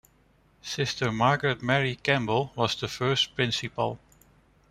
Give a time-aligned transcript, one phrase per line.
[0.63, 3.99] Sister Margaret Mary Campbell was the first principal.